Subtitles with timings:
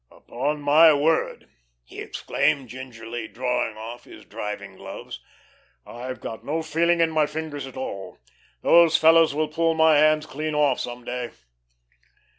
[0.09, 1.47] "Upon my word,"
[1.83, 5.19] he exclaimed, gingerly drawing off his driving gloves,
[5.85, 8.17] "I've no feeling in my fingers at all.
[8.63, 11.29] Those fellows will pull my hands clean off some day."